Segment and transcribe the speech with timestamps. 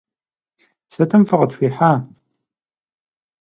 [0.93, 1.91] Сытым фыкъытхуихьа?